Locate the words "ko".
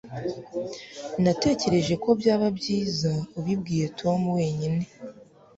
2.03-2.09